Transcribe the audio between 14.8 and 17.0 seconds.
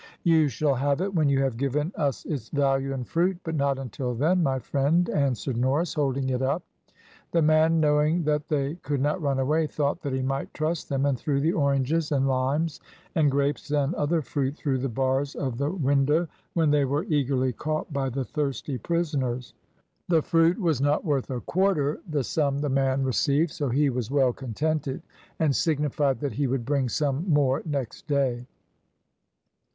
bars of the window, when they